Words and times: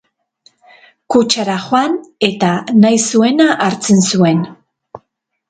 Kutxara 1.15 1.57
joan, 1.65 1.99
eta 2.29 2.49
nahi 2.87 2.99
zuena 3.11 3.49
hartzen 3.67 4.03
zuen. 4.09 4.43